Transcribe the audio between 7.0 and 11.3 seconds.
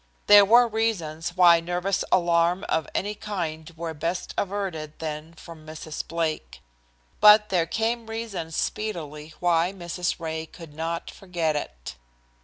But there came reason speedily why Mrs. Ray could not